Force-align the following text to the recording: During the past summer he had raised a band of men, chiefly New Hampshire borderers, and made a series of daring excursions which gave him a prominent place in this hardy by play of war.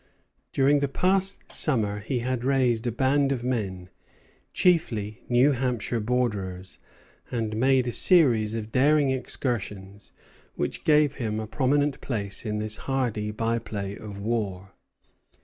During 0.51 0.79
the 0.79 0.87
past 0.87 1.51
summer 1.53 1.99
he 1.99 2.21
had 2.25 2.43
raised 2.43 2.87
a 2.87 2.91
band 2.91 3.31
of 3.31 3.43
men, 3.43 3.89
chiefly 4.51 5.21
New 5.29 5.51
Hampshire 5.51 5.99
borderers, 5.99 6.79
and 7.29 7.55
made 7.55 7.85
a 7.85 7.91
series 7.91 8.55
of 8.55 8.71
daring 8.71 9.11
excursions 9.11 10.11
which 10.55 10.85
gave 10.85 11.17
him 11.17 11.39
a 11.39 11.45
prominent 11.45 12.01
place 12.01 12.47
in 12.47 12.57
this 12.57 12.77
hardy 12.89 13.29
by 13.29 13.59
play 13.59 13.95
of 13.95 14.19
war. 14.19 14.73